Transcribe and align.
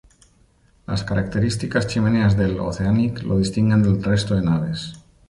Las 0.87 1.03
características 1.03 1.85
chimeneas 1.85 2.35
del 2.35 2.59
"Oceanic" 2.59 3.21
lo 3.21 3.37
distinguen 3.37 3.83
del 3.83 4.01
resto 4.03 4.33
de 4.33 4.41
naves. 4.41 4.93